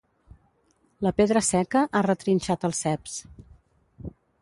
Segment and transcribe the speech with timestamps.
[1.09, 3.23] La pedra seca ha retrinxat els ceps.